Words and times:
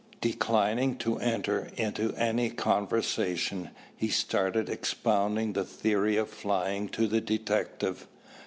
Declining 0.19 0.95
to 0.95 1.19
enter 1.19 1.69
into 1.77 2.11
any 2.17 2.49
conversation, 2.49 3.69
he 3.95 4.07
started 4.09 4.67
expounding 4.67 5.53
the 5.53 5.63
theory 5.63 6.17
of 6.17 6.27
flying 6.27 6.89
to 6.89 7.05
the 7.05 7.21
detective. 7.21 8.07